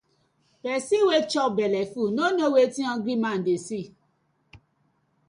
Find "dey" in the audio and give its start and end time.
3.45-3.59